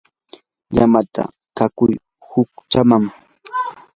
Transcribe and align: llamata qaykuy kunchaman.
llamata 0.75 1.23
qaykuy 1.57 1.93
kunchaman. 2.25 3.03